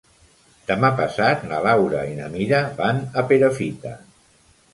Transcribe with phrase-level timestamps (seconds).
[0.69, 3.95] Demà passat na Laura i na Mira van a Perafita.